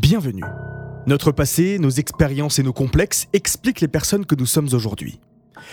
[0.00, 0.44] Bienvenue.
[1.08, 5.18] Notre passé, nos expériences et nos complexes expliquent les personnes que nous sommes aujourd'hui.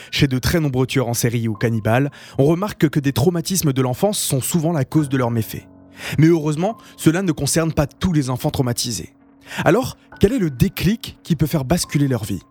[0.09, 2.09] Chez de très nombreux tueurs en série ou cannibales,
[2.39, 5.67] on remarque que des traumatismes de l'enfance sont souvent la cause de leurs méfaits.
[6.17, 9.13] Mais heureusement, cela ne concerne pas tous les enfants traumatisés.
[9.63, 12.41] Alors, quel est le déclic qui peut faire basculer leur vie?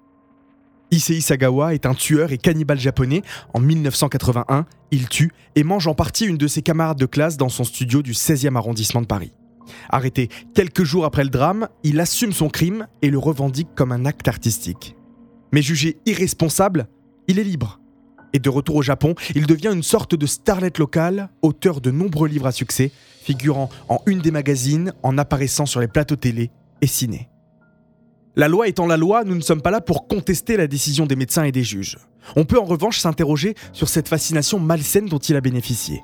[0.93, 3.23] Issei Sagawa est un tueur et cannibale japonais.
[3.53, 7.49] En 1981, il tue et mange en partie une de ses camarades de classe dans
[7.49, 9.33] son studio du 16e arrondissement de Paris.
[9.89, 14.05] Arrêté quelques jours après le drame, il assume son crime et le revendique comme un
[14.05, 14.97] acte artistique.
[15.53, 16.89] Mais jugé irresponsable,
[17.29, 17.81] il est libre.
[18.33, 22.29] Et de retour au Japon, il devient une sorte de starlet local, auteur de nombreux
[22.29, 22.91] livres à succès,
[23.23, 27.29] figurant en une des magazines, en apparaissant sur les plateaux télé et ciné.
[28.37, 31.15] La loi étant la loi, nous ne sommes pas là pour contester la décision des
[31.15, 31.99] médecins et des juges.
[32.35, 36.03] On peut en revanche s'interroger sur cette fascination malsaine dont il a bénéficié.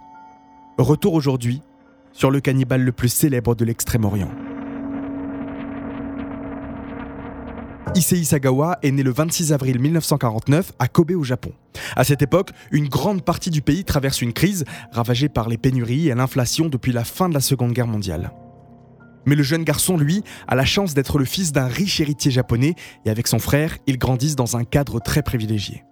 [0.78, 1.60] Retour aujourd'hui
[2.12, 4.30] sur le cannibale le plus célèbre de l'Extrême-Orient.
[7.94, 11.52] Issei Sagawa est né le 26 avril 1949 à Kobe au Japon.
[11.96, 16.08] À cette époque, une grande partie du pays traverse une crise ravagée par les pénuries
[16.08, 18.32] et l'inflation depuis la fin de la Seconde Guerre mondiale.
[19.26, 22.74] Mais le jeune garçon, lui, a la chance d'être le fils d'un riche héritier japonais
[23.04, 25.84] et avec son frère, ils grandissent dans un cadre très privilégié.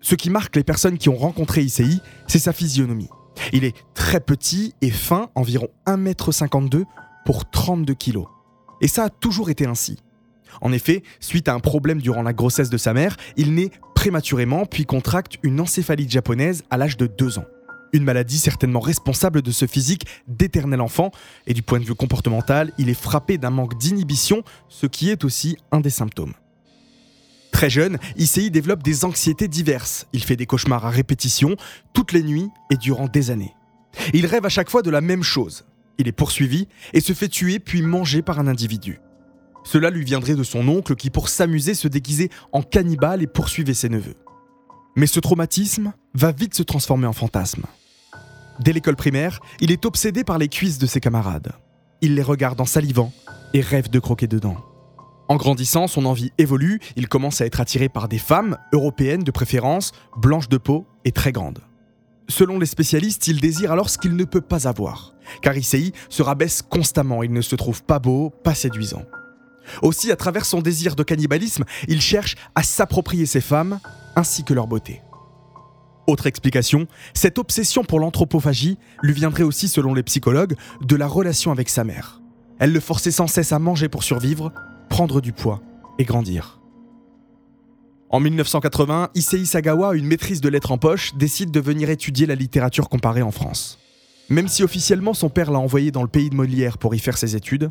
[0.00, 3.10] Ce qui marque les personnes qui ont rencontré Issei, c'est sa physionomie.
[3.52, 6.84] Il est très petit et fin, environ 1m52
[7.24, 8.24] pour 32 kg.
[8.80, 9.98] Et ça a toujours été ainsi.
[10.60, 14.66] En effet, suite à un problème durant la grossesse de sa mère, il naît prématurément
[14.66, 17.44] puis contracte une encéphalite japonaise à l'âge de 2 ans.
[17.92, 21.10] Une maladie certainement responsable de ce physique d'éternel enfant,
[21.46, 25.24] et du point de vue comportemental, il est frappé d'un manque d'inhibition, ce qui est
[25.24, 26.34] aussi un des symptômes.
[27.60, 30.06] Très jeune, Issei développe des anxiétés diverses.
[30.14, 31.56] Il fait des cauchemars à répétition,
[31.92, 33.54] toutes les nuits et durant des années.
[34.14, 35.66] Il rêve à chaque fois de la même chose.
[35.98, 38.98] Il est poursuivi et se fait tuer puis manger par un individu.
[39.62, 43.74] Cela lui viendrait de son oncle qui, pour s'amuser, se déguisait en cannibale et poursuivait
[43.74, 44.16] ses neveux.
[44.96, 47.66] Mais ce traumatisme va vite se transformer en fantasme.
[48.60, 51.52] Dès l'école primaire, il est obsédé par les cuisses de ses camarades.
[52.00, 53.12] Il les regarde en salivant
[53.52, 54.56] et rêve de croquer dedans.
[55.30, 59.30] En grandissant, son envie évolue, il commence à être attiré par des femmes, européennes de
[59.30, 61.60] préférence, blanches de peau et très grandes.
[62.28, 66.24] Selon les spécialistes, il désire alors ce qu'il ne peut pas avoir, car Issei se
[66.24, 69.04] rabaisse constamment, il ne se trouve pas beau, pas séduisant.
[69.82, 73.78] Aussi, à travers son désir de cannibalisme, il cherche à s'approprier ces femmes,
[74.16, 75.00] ainsi que leur beauté.
[76.08, 81.52] Autre explication, cette obsession pour l'anthropophagie lui viendrait aussi, selon les psychologues, de la relation
[81.52, 82.20] avec sa mère.
[82.58, 84.52] Elle le forçait sans cesse à manger pour survivre,
[84.90, 85.62] prendre du poids
[85.98, 86.60] et grandir.
[88.10, 92.34] En 1980, Issei Sagawa, une maîtrise de lettres en poche, décide de venir étudier la
[92.34, 93.78] littérature comparée en France.
[94.28, 97.16] Même si officiellement son père l'a envoyé dans le pays de Molière pour y faire
[97.16, 97.70] ses études,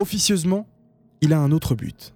[0.00, 0.66] officieusement,
[1.20, 2.14] il a un autre but.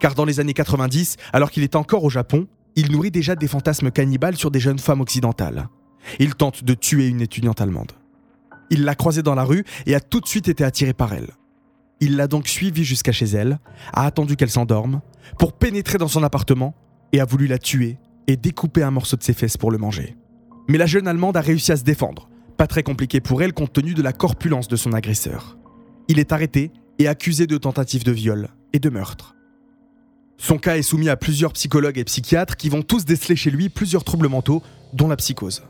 [0.00, 3.48] Car dans les années 90, alors qu'il est encore au Japon, il nourrit déjà des
[3.48, 5.68] fantasmes cannibales sur des jeunes femmes occidentales.
[6.18, 7.92] Il tente de tuer une étudiante allemande.
[8.70, 11.30] Il l'a croisée dans la rue et a tout de suite été attiré par elle.
[12.00, 13.58] Il l'a donc suivie jusqu'à chez elle,
[13.92, 15.00] a attendu qu'elle s'endorme,
[15.38, 16.74] pour pénétrer dans son appartement,
[17.12, 20.16] et a voulu la tuer et découper un morceau de ses fesses pour le manger.
[20.68, 23.72] Mais la jeune Allemande a réussi à se défendre, pas très compliqué pour elle compte
[23.72, 25.58] tenu de la corpulence de son agresseur.
[26.08, 29.34] Il est arrêté et accusé de tentative de viol et de meurtre.
[30.36, 33.68] Son cas est soumis à plusieurs psychologues et psychiatres qui vont tous déceler chez lui
[33.68, 34.62] plusieurs troubles mentaux,
[34.92, 35.62] dont la psychose.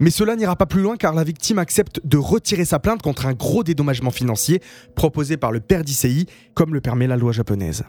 [0.00, 3.26] Mais cela n'ira pas plus loin car la victime accepte de retirer sa plainte contre
[3.26, 4.62] un gros dédommagement financier
[4.94, 7.84] proposé par le père d'ICI, comme le permet la loi japonaise.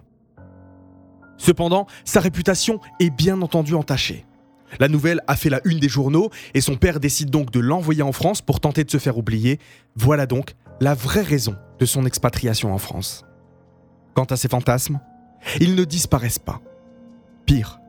[1.38, 4.26] Cependant, sa réputation est bien entendu entachée.
[4.80, 8.04] La nouvelle a fait la une des journaux et son père décide donc de l'envoyer
[8.04, 9.60] en France pour tenter de se faire oublier.
[9.96, 13.26] Voilà donc la vraie raison de son expatriation en France.
[14.14, 15.00] Quant à ses fantasmes,
[15.60, 16.62] ils ne disparaissent pas.
[17.46, 17.80] Pire,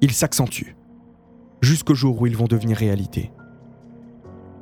[0.00, 0.76] ils s'accentuent.
[1.62, 3.30] Jusqu'au jour où ils vont devenir réalité.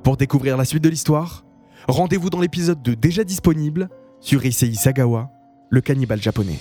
[0.06, 1.44] Pour découvrir la suite de l'histoire,
[1.88, 3.88] rendez-vous dans l'épisode 2 déjà disponible
[4.20, 5.32] sur Issei Sagawa,
[5.68, 6.60] le cannibale japonais.